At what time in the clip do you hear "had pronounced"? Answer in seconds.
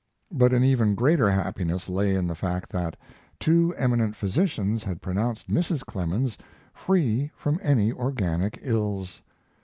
4.83-5.47